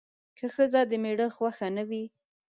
که 0.37 0.45
ښځه 0.55 0.81
د 0.89 0.91
میړه 1.03 1.27
خوښه 1.35 1.67
نه 1.75 1.83
وي 1.89 2.03